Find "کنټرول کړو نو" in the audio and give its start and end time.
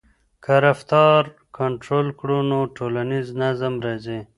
1.57-2.59